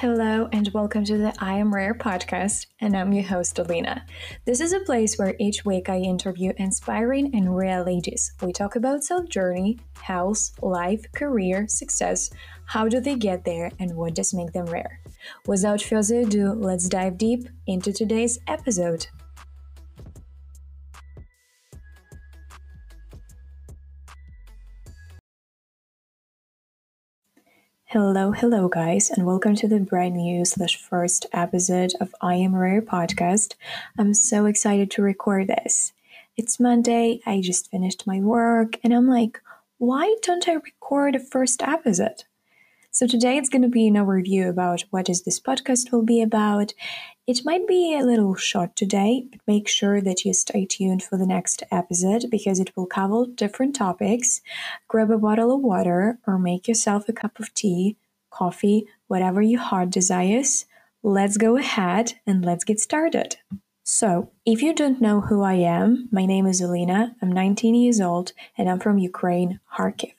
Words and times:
Hello, 0.00 0.48
and 0.50 0.66
welcome 0.72 1.04
to 1.04 1.18
the 1.18 1.34
I 1.40 1.58
Am 1.58 1.74
Rare 1.74 1.92
podcast, 1.92 2.68
and 2.80 2.96
I'm 2.96 3.12
your 3.12 3.24
host, 3.24 3.58
Alina. 3.58 4.06
This 4.46 4.62
is 4.62 4.72
a 4.72 4.80
place 4.80 5.18
where 5.18 5.34
each 5.38 5.66
week 5.66 5.90
I 5.90 5.98
interview 5.98 6.54
inspiring 6.56 7.34
and 7.34 7.54
rare 7.54 7.84
ladies. 7.84 8.32
We 8.40 8.54
talk 8.54 8.76
about 8.76 9.04
self 9.04 9.28
journey, 9.28 9.78
health, 10.00 10.52
life, 10.62 11.04
career, 11.14 11.68
success, 11.68 12.30
how 12.64 12.88
do 12.88 12.98
they 12.98 13.14
get 13.14 13.44
there, 13.44 13.72
and 13.78 13.94
what 13.94 14.14
does 14.14 14.32
make 14.32 14.54
them 14.54 14.64
rare. 14.64 15.00
Without 15.46 15.82
further 15.82 16.20
ado, 16.20 16.54
let's 16.54 16.88
dive 16.88 17.18
deep 17.18 17.50
into 17.66 17.92
today's 17.92 18.38
episode. 18.46 19.06
Hello, 27.92 28.30
hello, 28.30 28.68
guys, 28.68 29.10
and 29.10 29.26
welcome 29.26 29.56
to 29.56 29.66
the 29.66 29.80
brand 29.80 30.14
new 30.14 30.44
slash 30.44 30.76
first 30.76 31.26
episode 31.32 31.92
of 32.00 32.14
I 32.20 32.36
Am 32.36 32.54
Rare 32.54 32.80
podcast. 32.80 33.56
I'm 33.98 34.14
so 34.14 34.46
excited 34.46 34.92
to 34.92 35.02
record 35.02 35.48
this. 35.48 35.92
It's 36.36 36.60
Monday, 36.60 37.20
I 37.26 37.40
just 37.40 37.68
finished 37.68 38.06
my 38.06 38.20
work, 38.20 38.78
and 38.84 38.94
I'm 38.94 39.08
like, 39.08 39.42
why 39.78 40.14
don't 40.22 40.48
I 40.48 40.52
record 40.52 41.16
a 41.16 41.18
first 41.18 41.62
episode? 41.62 42.22
So 42.92 43.08
today 43.08 43.36
it's 43.36 43.48
going 43.48 43.62
to 43.62 43.68
be 43.68 43.88
an 43.88 43.94
overview 43.94 44.48
about 44.48 44.84
what 44.90 45.08
is 45.08 45.22
this 45.22 45.40
podcast 45.40 45.90
will 45.90 46.04
be 46.04 46.22
about. 46.22 46.74
It 47.30 47.44
might 47.44 47.68
be 47.68 47.94
a 47.94 48.04
little 48.04 48.34
short 48.34 48.74
today, 48.74 49.24
but 49.30 49.38
make 49.46 49.68
sure 49.68 50.00
that 50.00 50.24
you 50.24 50.34
stay 50.34 50.66
tuned 50.66 51.04
for 51.04 51.16
the 51.16 51.28
next 51.28 51.62
episode 51.70 52.24
because 52.28 52.58
it 52.58 52.76
will 52.76 52.86
cover 52.86 53.24
different 53.32 53.76
topics. 53.76 54.40
Grab 54.88 55.12
a 55.12 55.16
bottle 55.16 55.54
of 55.54 55.60
water 55.60 56.18
or 56.26 56.40
make 56.40 56.66
yourself 56.66 57.08
a 57.08 57.12
cup 57.12 57.38
of 57.38 57.54
tea, 57.54 57.96
coffee, 58.30 58.88
whatever 59.06 59.40
your 59.40 59.60
heart 59.60 59.90
desires. 59.90 60.66
Let's 61.04 61.36
go 61.36 61.56
ahead 61.56 62.14
and 62.26 62.44
let's 62.44 62.64
get 62.64 62.80
started. 62.80 63.36
So, 63.84 64.32
if 64.44 64.60
you 64.60 64.74
don't 64.74 65.00
know 65.00 65.20
who 65.20 65.42
I 65.42 65.54
am, 65.54 66.08
my 66.10 66.26
name 66.26 66.48
is 66.48 66.60
Alina, 66.60 67.14
I'm 67.22 67.30
19 67.30 67.76
years 67.76 68.00
old, 68.00 68.32
and 68.58 68.68
I'm 68.68 68.80
from 68.80 68.98
Ukraine, 68.98 69.60
Kharkiv. 69.76 70.14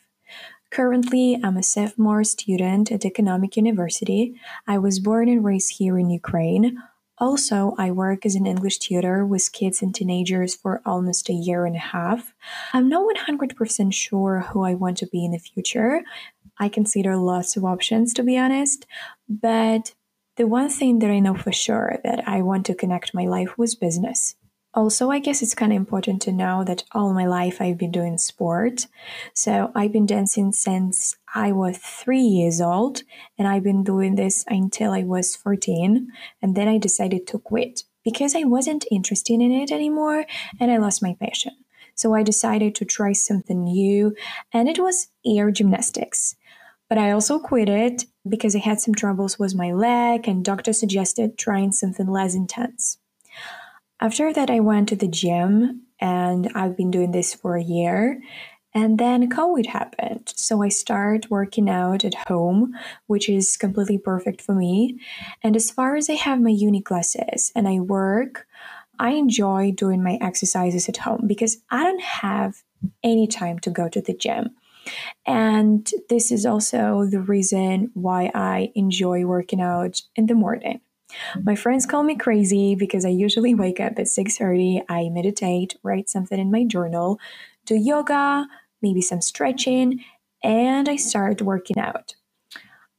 Currently, 0.70 1.42
I'm 1.44 1.58
a 1.58 1.64
sophomore 1.64 2.24
student 2.24 2.90
at 2.90 3.04
Economic 3.04 3.58
University. 3.58 4.40
I 4.66 4.78
was 4.78 5.02
born 5.02 5.28
and 5.28 5.44
raised 5.44 5.74
here 5.74 6.00
in 6.00 6.10
Ukraine. 6.10 6.82
Also, 7.22 7.76
I 7.78 7.92
work 7.92 8.26
as 8.26 8.34
an 8.34 8.48
English 8.48 8.80
tutor 8.80 9.24
with 9.24 9.52
kids 9.52 9.84
and 9.84 9.94
teenagers 9.94 10.56
for 10.56 10.82
almost 10.88 11.30
a 11.30 11.34
year 11.34 11.68
and 11.68 11.76
a 11.76 11.80
half. 11.80 12.34
I'm 12.74 12.90
not 12.90 13.06
100% 13.16 13.94
sure 13.94 14.40
who 14.50 14.64
I 14.64 14.74
want 14.74 14.98
to 14.98 15.06
be 15.06 15.24
in 15.24 15.32
the 15.32 15.38
future. 15.38 16.02
I 16.58 16.68
consider 16.68 17.16
lots 17.16 17.56
of 17.56 17.64
options, 17.64 18.16
to 18.16 18.24
be 18.24 18.40
honest, 18.40 18.88
but 19.30 19.94
the 20.36 20.48
one 20.48 20.70
thing 20.70 20.98
that 21.00 21.12
I 21.12 21.20
know 21.20 21.36
for 21.36 21.52
sure 21.52 22.00
that 22.04 22.28
I 22.28 22.42
want 22.42 22.66
to 22.66 22.74
connect 22.74 23.14
my 23.14 23.28
life 23.28 23.56
with 23.56 23.80
business. 23.80 24.36
Also, 24.74 25.12
I 25.12 25.20
guess 25.20 25.42
it's 25.44 25.54
kind 25.54 25.74
of 25.74 25.76
important 25.76 26.22
to 26.24 26.32
know 26.32 26.64
that 26.64 26.86
all 26.94 27.14
my 27.14 27.28
life 27.28 27.62
I've 27.62 27.78
been 27.78 27.92
doing 27.92 28.18
sport. 28.18 28.88
So 29.36 29.72
I've 29.76 29.92
been 29.92 30.06
dancing 30.06 30.54
since 30.54 31.18
I 31.36 31.52
was 31.52 31.78
three 31.78 32.22
years 32.22 32.62
old, 32.62 33.04
and 33.42 33.48
I've 33.48 33.64
been 33.64 33.84
doing 33.84 34.14
this 34.14 34.46
until 34.48 34.92
I 34.92 35.02
was 35.02 35.36
14. 35.36 36.10
And 36.44 36.56
then 36.56 36.68
I 36.68 36.78
decided 36.78 37.26
to 37.26 37.40
quit 37.40 37.82
because 38.04 38.36
I 38.36 38.44
wasn't 38.44 38.86
interested 38.92 39.42
in 39.42 39.52
it 39.52 39.72
anymore 39.72 40.28
and 40.60 40.70
I 40.70 40.78
lost 40.78 41.02
my 41.02 41.16
passion. 41.20 41.54
So 41.96 42.14
I 42.14 42.22
decided 42.22 42.76
to 42.76 42.86
try 42.86 43.14
something 43.14 43.64
new, 43.64 44.16
and 44.54 44.70
it 44.70 44.78
was 44.78 45.08
air 45.26 45.50
gymnastics. 45.50 46.36
But 46.88 47.00
I 47.00 47.10
also 47.10 47.40
quit 47.40 47.68
it 47.68 48.06
because 48.30 48.56
I 48.56 48.60
had 48.60 48.80
some 48.80 48.94
troubles 48.94 49.40
with 49.40 49.56
my 49.56 49.72
leg, 49.72 50.28
and 50.28 50.46
doctor 50.46 50.72
suggested 50.72 51.36
trying 51.36 51.72
something 51.72 52.08
less 52.08 52.36
intense. 52.36 53.00
After 54.00 54.32
that, 54.34 54.52
I 54.52 54.60
went 54.60 54.90
to 54.90 54.96
the 54.96 55.08
gym 55.08 55.88
and 56.00 56.52
I've 56.54 56.78
been 56.78 56.92
doing 56.92 57.12
this 57.12 57.34
for 57.34 57.56
a 57.56 57.64
year. 57.64 58.22
And 58.74 58.98
then 58.98 59.30
COVID 59.30 59.66
happened. 59.66 60.32
So 60.36 60.64
I 60.64 60.70
started 60.70 61.30
working 61.30 61.70
out 61.70 62.06
at 62.06 62.16
home, 62.28 62.74
which 63.08 63.28
is 63.28 63.58
completely 63.58 63.98
perfect 63.98 64.42
for 64.42 64.56
me. 64.56 65.00
And 65.44 65.56
as 65.56 65.70
far 65.70 65.96
as 65.96 66.10
I 66.10 66.14
have 66.14 66.40
my 66.40 66.52
uni 66.52 66.82
classes 66.82 67.52
and 67.56 67.68
I 67.68 67.80
work, 67.80 68.48
I 68.98 69.12
enjoy 69.12 69.72
doing 69.72 70.04
my 70.04 70.18
exercises 70.22 70.88
at 70.88 70.98
home 70.98 71.24
because 71.28 71.58
I 71.70 71.84
don't 71.84 72.02
have 72.02 72.64
any 73.04 73.28
time 73.28 73.60
to 73.60 73.70
go 73.70 73.90
to 73.90 74.02
the 74.02 74.14
gym. 74.14 74.52
And 75.26 75.90
this 76.10 76.32
is 76.32 76.46
also 76.46 77.06
the 77.06 77.20
reason 77.20 77.92
why 77.94 78.32
I 78.34 78.72
enjoy 78.76 79.26
working 79.26 79.62
out 79.62 80.02
in 80.16 80.28
the 80.28 80.36
morning. 80.36 80.82
My 81.44 81.56
friends 81.56 81.86
call 81.86 82.04
me 82.04 82.16
crazy 82.16 82.76
because 82.76 83.06
I 83.06 83.10
usually 83.10 83.54
wake 83.54 83.80
up 83.80 84.00
at 84.00 84.08
6:30, 84.08 84.84
I 84.88 85.10
meditate, 85.10 85.76
write 85.84 86.10
something 86.10 86.40
in 86.40 86.52
my 86.52 86.64
journal, 86.64 87.20
do 87.66 87.76
yoga, 87.76 88.48
maybe 88.82 89.02
some 89.02 89.22
stretching, 89.22 90.04
and 90.44 90.90
I 90.90 90.96
start 90.96 91.42
working 91.42 91.78
out. 91.78 92.16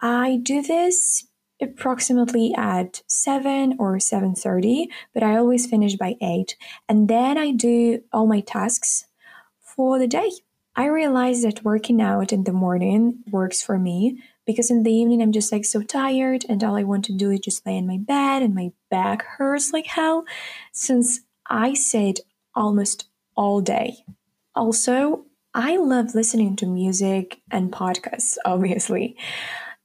I 0.00 0.38
do 0.42 0.62
this 0.62 1.26
approximately 1.60 2.52
at 2.56 3.02
7 3.06 3.76
or 3.78 3.98
7:30, 3.98 4.88
but 5.14 5.22
I 5.22 5.36
always 5.36 5.66
finish 5.66 5.96
by 5.96 6.16
8, 6.20 6.56
and 6.88 7.08
then 7.08 7.38
I 7.38 7.52
do 7.52 8.02
all 8.12 8.26
my 8.26 8.40
tasks 8.40 9.06
for 9.60 9.98
the 9.98 10.08
day. 10.08 10.30
I 10.74 10.86
realize 10.86 11.42
that 11.42 11.64
working 11.64 12.00
out 12.00 12.32
in 12.32 12.44
the 12.44 12.52
morning 12.52 13.22
works 13.30 13.62
for 13.62 13.78
me 13.78 14.22
because 14.46 14.70
in 14.70 14.82
the 14.82 14.92
evening 14.92 15.22
I'm 15.22 15.32
just 15.32 15.52
like 15.52 15.66
so 15.66 15.82
tired 15.82 16.46
and 16.48 16.64
all 16.64 16.76
I 16.76 16.82
want 16.82 17.04
to 17.06 17.12
do 17.12 17.30
is 17.30 17.40
just 17.40 17.66
lay 17.66 17.76
in 17.76 17.86
my 17.86 17.98
bed 17.98 18.42
and 18.42 18.54
my 18.54 18.72
back 18.90 19.22
hurts 19.22 19.72
like 19.72 19.86
hell 19.86 20.24
since 20.72 21.20
I 21.46 21.74
sit 21.74 22.20
almost 22.54 23.06
all 23.36 23.60
day. 23.60 23.98
Also, 24.54 25.26
I 25.54 25.76
love 25.76 26.14
listening 26.14 26.56
to 26.56 26.66
music 26.66 27.42
and 27.50 27.70
podcasts, 27.70 28.36
obviously. 28.44 29.16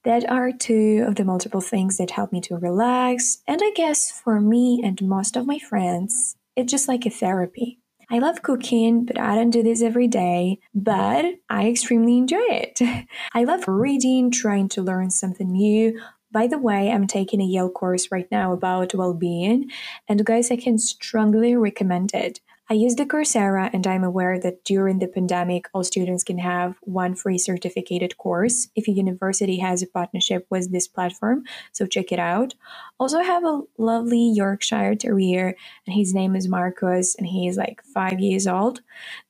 That 0.03 0.29
are 0.29 0.53
two 0.53 1.03
of 1.05 1.15
the 1.15 1.25
multiple 1.25 1.59
things 1.59 1.97
that 1.97 2.11
help 2.11 2.31
me 2.31 2.39
to 2.41 2.55
relax. 2.55 3.39
And 3.45 3.59
I 3.61 3.71
guess 3.75 4.09
for 4.09 4.39
me 4.39 4.81
and 4.81 5.01
most 5.01 5.35
of 5.35 5.45
my 5.45 5.59
friends, 5.59 6.37
it's 6.55 6.71
just 6.71 6.87
like 6.87 7.05
a 7.05 7.09
therapy. 7.09 7.79
I 8.09 8.19
love 8.19 8.41
cooking, 8.41 9.03
but 9.03 9.19
I 9.19 9.35
don't 9.35 9.49
do 9.49 9.61
this 9.61 9.81
every 9.81 10.07
day, 10.07 10.59
but 10.73 11.25
I 11.49 11.67
extremely 11.67 12.17
enjoy 12.17 12.45
it. 12.47 12.79
I 13.33 13.43
love 13.43 13.67
reading, 13.67 14.31
trying 14.31 14.69
to 14.69 14.81
learn 14.81 15.11
something 15.11 15.51
new. 15.51 15.99
By 16.31 16.47
the 16.47 16.57
way, 16.57 16.89
I'm 16.89 17.07
taking 17.07 17.41
a 17.41 17.45
Yale 17.45 17.69
course 17.69 18.09
right 18.09 18.27
now 18.31 18.53
about 18.53 18.93
well 18.93 19.13
being, 19.13 19.69
and 20.07 20.25
guys, 20.25 20.51
I 20.51 20.55
can 20.55 20.77
strongly 20.77 21.57
recommend 21.57 22.13
it. 22.13 22.39
I 22.69 22.73
use 22.73 22.95
the 22.95 23.05
Coursera 23.05 23.69
and 23.71 23.87
I'm 23.87 24.03
aware 24.03 24.37
that 24.41 24.65
during 24.65 24.99
the 24.99 25.07
pandemic, 25.07 25.69
all 25.73 25.85
students 25.85 26.21
can 26.21 26.37
have 26.39 26.75
one 26.81 27.15
free 27.15 27.37
certificated 27.37 28.17
course 28.17 28.67
if 28.75 28.89
a 28.89 28.91
university 28.91 29.59
has 29.59 29.81
a 29.81 29.87
partnership 29.87 30.45
with 30.49 30.73
this 30.73 30.85
platform, 30.85 31.45
so 31.71 31.85
check 31.85 32.11
it 32.11 32.19
out. 32.19 32.55
Also, 32.99 33.19
I 33.19 33.23
have 33.23 33.45
a 33.45 33.61
lovely 33.77 34.33
Yorkshire 34.35 34.95
Terrier, 34.95 35.55
and 35.85 35.95
his 35.95 36.13
name 36.13 36.35
is 36.35 36.49
Marcus, 36.49 37.15
and 37.15 37.25
he 37.25 37.47
is 37.47 37.55
like 37.55 37.81
five 37.83 38.19
years 38.19 38.47
old. 38.47 38.81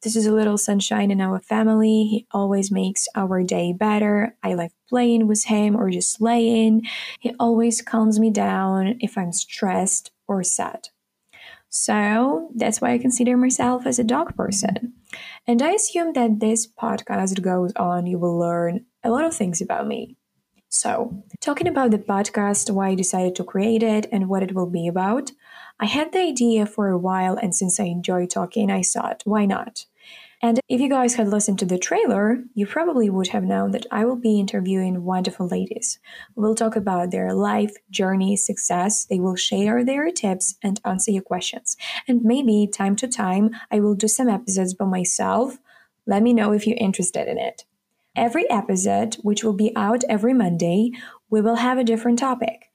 This 0.01 0.15
is 0.15 0.25
a 0.25 0.33
little 0.33 0.57
sunshine 0.57 1.11
in 1.11 1.21
our 1.21 1.39
family. 1.39 2.05
He 2.05 2.25
always 2.31 2.71
makes 2.71 3.07
our 3.13 3.43
day 3.43 3.71
better. 3.71 4.35
I 4.41 4.55
like 4.55 4.71
playing 4.89 5.27
with 5.27 5.43
him 5.43 5.75
or 5.75 5.91
just 5.91 6.19
laying. 6.19 6.87
He 7.19 7.35
always 7.39 7.83
calms 7.83 8.19
me 8.19 8.31
down 8.31 8.97
if 8.99 9.15
I'm 9.15 9.31
stressed 9.31 10.09
or 10.27 10.43
sad. 10.43 10.89
So 11.69 12.49
that's 12.55 12.81
why 12.81 12.93
I 12.93 12.97
consider 12.97 13.37
myself 13.37 13.85
as 13.85 13.99
a 13.99 14.03
dog 14.03 14.35
person. 14.35 14.93
And 15.45 15.61
I 15.61 15.71
assume 15.71 16.13
that 16.13 16.39
this 16.39 16.67
podcast 16.67 17.41
goes 17.41 17.73
on, 17.75 18.07
you 18.07 18.17
will 18.17 18.37
learn 18.37 18.85
a 19.03 19.09
lot 19.09 19.25
of 19.25 19.33
things 19.33 19.61
about 19.61 19.87
me. 19.87 20.17
So, 20.69 21.23
talking 21.39 21.67
about 21.67 21.91
the 21.91 21.97
podcast, 21.97 22.69
why 22.71 22.89
I 22.89 22.95
decided 22.95 23.35
to 23.35 23.43
create 23.43 23.83
it, 23.83 24.05
and 24.11 24.27
what 24.27 24.43
it 24.43 24.53
will 24.53 24.69
be 24.69 24.87
about, 24.87 25.31
I 25.79 25.85
had 25.85 26.11
the 26.11 26.19
idea 26.19 26.65
for 26.65 26.89
a 26.89 26.97
while, 26.97 27.37
and 27.37 27.55
since 27.55 27.79
I 27.79 27.85
enjoy 27.85 28.25
talking, 28.25 28.69
I 28.69 28.81
thought, 28.81 29.21
why 29.23 29.45
not? 29.45 29.85
And 30.41 30.59
if 30.69 30.79
you 30.79 30.87
guys 30.87 31.15
had 31.15 31.29
listened 31.29 31.57
to 31.59 31.65
the 31.65 31.79
trailer, 31.79 32.43
you 32.53 32.67
probably 32.67 33.09
would 33.09 33.29
have 33.29 33.43
known 33.43 33.71
that 33.71 33.87
I 33.89 34.05
will 34.05 34.15
be 34.15 34.39
interviewing 34.39 35.03
wonderful 35.03 35.47
ladies. 35.47 35.97
We'll 36.35 36.53
talk 36.53 36.75
about 36.75 37.09
their 37.09 37.33
life, 37.33 37.73
journey, 37.89 38.37
success. 38.37 39.05
They 39.05 39.19
will 39.19 39.35
share 39.35 39.83
their 39.83 40.11
tips 40.11 40.55
and 40.61 40.79
answer 40.85 41.09
your 41.09 41.23
questions. 41.23 41.75
And 42.07 42.21
maybe 42.23 42.69
time 42.71 42.95
to 42.97 43.07
time, 43.07 43.49
I 43.71 43.79
will 43.79 43.95
do 43.95 44.07
some 44.07 44.29
episodes 44.29 44.75
by 44.75 44.85
myself. 44.85 45.57
Let 46.05 46.21
me 46.21 46.33
know 46.33 46.53
if 46.53 46.67
you're 46.67 46.77
interested 46.77 47.27
in 47.27 47.39
it. 47.39 47.65
Every 48.15 48.49
episode, 48.49 49.15
which 49.23 49.43
will 49.43 49.53
be 49.53 49.75
out 49.75 50.03
every 50.07 50.33
Monday, 50.33 50.91
we 51.29 51.41
will 51.41 51.55
have 51.55 51.79
a 51.79 51.83
different 51.83 52.19
topic. 52.19 52.66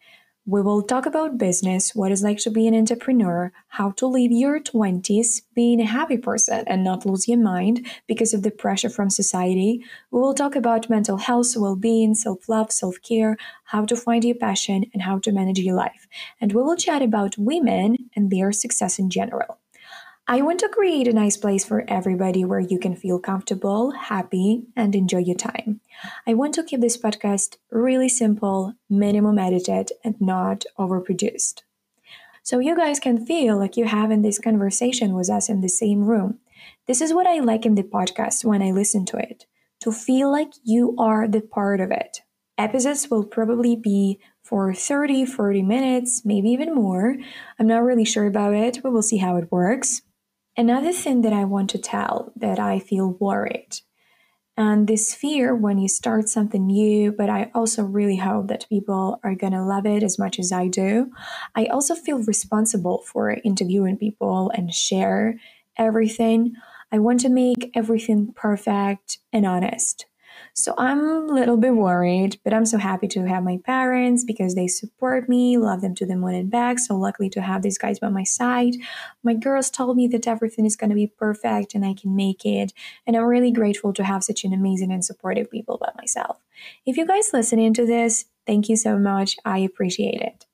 We 0.45 0.61
will 0.61 0.83
talk 0.83 1.07
about 1.07 1.39
business, 1.39 1.95
what 1.95 2.11
it's 2.11 2.23
like 2.23 2.39
to 2.39 2.51
be 2.51 2.67
an 2.67 2.75
entrepreneur, 2.75 3.53
how 3.69 3.93
to 3.93 4.09
live 4.09 4.33
your 4.33 4.59
20s 4.59 5.43
being 5.55 5.81
a 5.81 5.85
happy 5.85 6.19
person 6.19 6.65
and 6.67 6.83
not 6.83 7.07
lose 7.07 7.29
your 7.29 7.39
mind 7.39 7.87
because 8.09 8.35
of 8.35 8.43
the 8.43 8.51
pressure 8.51 8.91
from 8.91 9.09
society. 9.09 9.85
We 10.11 10.21
will 10.21 10.35
talk 10.35 10.57
about 10.57 10.91
mental 10.91 11.17
health, 11.17 11.57
well 11.57 11.77
being, 11.77 12.17
self 12.17 12.49
love, 12.49 12.73
self 12.73 12.97
care, 13.03 13.37
how 13.67 13.85
to 13.85 13.95
find 13.95 14.25
your 14.25 14.35
passion, 14.35 14.87
and 14.93 15.03
how 15.03 15.21
to 15.21 15.31
manage 15.31 15.61
your 15.61 15.77
life. 15.77 16.09
And 16.41 16.53
we 16.53 16.61
will 16.61 16.77
chat 16.77 17.03
about 17.03 17.39
women 17.39 18.11
and 18.17 18.29
their 18.29 18.51
success 18.51 18.99
in 18.99 19.11
general. 19.11 19.62
I 20.29 20.41
want 20.41 20.61
to 20.61 20.69
create 20.69 21.09
a 21.09 21.13
nice 21.13 21.37
place 21.37 21.65
for 21.65 21.85
everybody 21.89 22.45
where 22.45 22.61
you 22.61 22.79
can 22.79 22.95
feel 22.95 23.19
comfortable, 23.19 23.91
happy, 23.91 24.63
and 24.77 24.95
enjoy 24.95 25.19
your 25.19 25.37
time. 25.37 25.81
I 26.29 26.35
want 26.35 26.55
to 26.55 26.63
keep 26.63 26.81
this 26.81 26.97
podcast 26.97 27.57
really 27.73 28.09
simple, 28.09 28.75
minimum 28.89 29.37
edited, 29.37 29.91
and 30.05 30.21
not 30.21 30.65
overproduced. 30.79 31.63
So 32.45 32.61
you 32.61 32.77
guys 32.77 33.01
can 33.01 33.27
feel 33.27 33.59
like 33.59 33.77
you're 33.77 33.89
having 33.89 34.23
this 34.23 34.39
conversation 34.39 35.15
with 35.15 35.29
us 35.29 35.49
in 35.49 35.61
the 35.61 35.69
same 35.69 36.05
room. 36.05 36.39
This 36.87 37.01
is 37.01 37.13
what 37.13 37.27
I 37.27 37.41
like 37.41 37.67
in 37.67 37.75
the 37.75 37.83
podcast 37.83 38.45
when 38.45 38.63
I 38.63 38.71
listen 38.71 39.05
to 39.07 39.17
it 39.17 39.47
to 39.81 39.91
feel 39.91 40.31
like 40.31 40.53
you 40.63 40.95
are 40.99 41.27
the 41.27 41.41
part 41.41 41.81
of 41.81 41.91
it. 41.91 42.21
Episodes 42.57 43.11
will 43.11 43.25
probably 43.25 43.75
be 43.75 44.21
for 44.45 44.73
30, 44.73 45.27
40 45.27 45.63
minutes, 45.63 46.25
maybe 46.25 46.51
even 46.51 46.73
more. 46.73 47.17
I'm 47.59 47.67
not 47.67 47.83
really 47.83 48.05
sure 48.05 48.27
about 48.27 48.55
it, 48.55 48.81
but 48.85 48.93
we'll 48.93 49.03
see 49.03 49.17
how 49.17 49.37
it 49.37 49.51
works. 49.51 50.03
Another 50.57 50.93
thing 50.93 51.23
that 51.23 51.33
I 51.33 51.45
want 51.45 51.71
to 51.71 51.79
tell 51.79 52.33
that 52.37 52.59
I 52.59 52.79
feel 52.79 53.13
worried 53.21 53.81
and 54.57 54.87
this 54.87 55.15
fear 55.15 55.57
when 55.57 55.79
you 55.79 55.89
start 55.89 56.29
something 56.29 56.67
new, 56.67 57.13
but 57.13 57.31
I 57.31 57.51
also 57.55 57.85
really 57.85 58.17
hope 58.17 58.49
that 58.49 58.69
people 58.69 59.19
are 59.25 59.35
gonna 59.35 59.67
love 59.67 59.87
it 59.87 60.03
as 60.03 60.19
much 60.19 60.39
as 60.39 60.53
I 60.53 60.69
do. 60.69 61.11
I 61.55 61.67
also 61.67 61.95
feel 61.95 62.19
responsible 62.19 63.03
for 63.07 63.31
interviewing 63.45 63.97
people 63.97 64.51
and 64.55 64.75
share 64.75 65.39
everything. 65.79 66.55
I 66.93 66.99
want 66.99 67.21
to 67.21 67.31
make 67.31 67.71
everything 67.75 68.35
perfect 68.37 69.19
and 69.33 69.47
honest. 69.47 70.07
So 70.55 70.75
I'm 70.77 71.01
a 71.01 71.19
little 71.21 71.57
bit 71.57 71.75
worried, 71.75 72.39
but 72.45 72.53
I'm 72.53 72.67
so 72.67 72.77
happy 72.77 73.09
to 73.09 73.27
have 73.27 73.43
my 73.43 73.59
parents 73.65 74.23
because 74.23 74.55
they 74.55 74.69
support 74.69 75.27
me, 75.27 75.57
love 75.57 75.81
them 75.81 75.95
to 75.95 76.07
the 76.07 76.15
moon 76.15 76.35
and 76.35 76.51
back. 76.51 76.79
So 76.79 76.95
luckily 76.95 77.31
to 77.31 77.41
have 77.41 77.63
these 77.63 77.79
guys 77.79 77.99
by 77.99 78.11
my 78.11 78.25
side. 78.25 78.75
My 79.23 79.33
girls 79.33 79.71
told 79.71 79.97
me 79.97 80.07
that 80.09 80.27
everything 80.27 80.67
is 80.67 80.77
going 80.77 80.91
to 80.91 80.97
be 80.97 81.07
perfect 81.07 81.75
and 81.75 81.87
I 81.87 81.95
can 81.95 82.15
make 82.15 82.45
it. 82.45 82.75
And 83.07 83.17
I'm 83.17 83.25
really 83.25 83.51
grateful 83.51 83.95
to 83.95 84.05
have 84.05 84.25
such 84.25 84.45
an 84.45 84.53
amazing 84.53 84.93
and 84.93 85.03
supportive 85.03 85.51
people 85.51 85.79
by 85.79 85.91
myself. 85.97 86.37
If 86.85 86.99
you 86.99 87.07
guys 87.07 87.33
listening 87.33 87.73
to 87.75 87.87
this, 87.87 88.27
thank 88.47 88.69
you 88.69 88.77
so 88.77 88.99
much. 88.99 89.39
I 89.47 89.59
appreciate 89.59 90.21
it. 90.21 90.45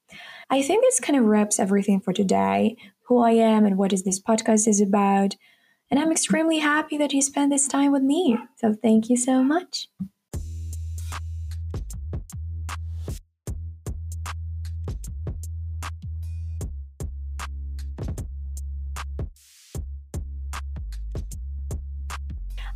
I 0.48 0.62
think 0.62 0.82
this 0.84 1.00
kind 1.00 1.18
of 1.18 1.24
wraps 1.24 1.58
everything 1.58 2.00
for 2.00 2.12
today. 2.12 2.76
Who 3.02 3.18
I 3.18 3.32
am 3.32 3.66
and 3.66 3.76
what 3.76 3.92
is 3.92 4.04
this 4.04 4.20
podcast 4.20 4.68
is 4.68 4.80
about. 4.80 5.34
And 5.90 5.98
I'm 5.98 6.12
extremely 6.12 6.58
happy 6.58 6.98
that 6.98 7.12
you 7.12 7.22
spent 7.22 7.50
this 7.50 7.66
time 7.66 7.92
with 7.92 8.02
me. 8.02 8.38
So 8.56 8.74
thank 8.74 9.08
you 9.08 9.16
so 9.16 9.42
much. 9.42 9.88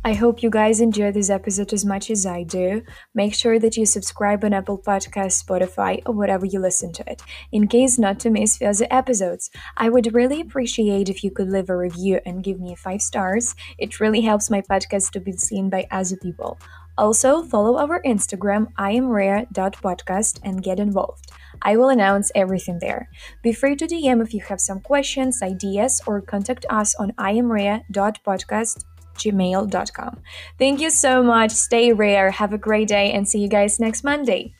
I 0.05 0.11
hope 0.15 0.43
you 0.43 0.49
guys 0.49 0.81
enjoy 0.81 1.13
this 1.13 1.29
episode 1.29 1.71
as 1.71 1.85
much 1.85 2.11
as 2.11 2.25
I 2.25 2.43
do. 2.43 2.83
Make 3.13 3.33
sure 3.33 3.57
that 3.57 3.77
you 3.77 3.85
subscribe 3.85 4.43
on 4.43 4.51
Apple 4.51 4.77
Podcasts, 4.77 5.41
Spotify, 5.41 6.01
or 6.05 6.13
whatever 6.13 6.45
you 6.45 6.59
listen 6.59 6.91
to 6.91 7.09
it, 7.09 7.21
in 7.53 7.69
case 7.69 7.97
not 7.97 8.19
to 8.19 8.29
miss 8.29 8.57
future 8.57 8.85
episodes. 8.91 9.49
I 9.77 9.87
would 9.87 10.13
really 10.13 10.41
appreciate 10.41 11.07
if 11.07 11.23
you 11.23 11.31
could 11.31 11.49
leave 11.49 11.69
a 11.69 11.77
review 11.77 12.19
and 12.25 12.43
give 12.43 12.59
me 12.59 12.75
five 12.75 13.01
stars. 13.01 13.55
It 13.77 14.01
really 14.01 14.19
helps 14.19 14.49
my 14.49 14.59
podcast 14.59 15.11
to 15.11 15.21
be 15.21 15.31
seen 15.37 15.69
by 15.69 15.87
other 15.89 16.17
people. 16.17 16.59
Also, 16.97 17.41
follow 17.41 17.77
our 17.77 18.01
Instagram, 18.03 18.73
iamrare.podcast, 18.73 20.41
and 20.43 20.61
get 20.61 20.81
involved. 20.81 21.31
I 21.61 21.77
will 21.77 21.87
announce 21.87 22.29
everything 22.35 22.79
there. 22.79 23.09
Be 23.41 23.53
free 23.53 23.77
to 23.77 23.87
DM 23.87 24.21
if 24.21 24.33
you 24.33 24.41
have 24.41 24.59
some 24.59 24.81
questions, 24.81 25.41
ideas, 25.41 26.01
or 26.05 26.19
contact 26.19 26.65
us 26.69 26.93
on 26.95 27.13
iamrare.podcast 27.13 28.83
gmail.com. 29.15 30.21
Thank 30.57 30.81
you 30.81 30.89
so 30.89 31.23
much. 31.23 31.51
Stay 31.51 31.93
rare. 31.93 32.31
Have 32.31 32.53
a 32.53 32.57
great 32.57 32.87
day 32.87 33.11
and 33.11 33.27
see 33.27 33.39
you 33.39 33.47
guys 33.47 33.79
next 33.79 34.03
Monday. 34.03 34.53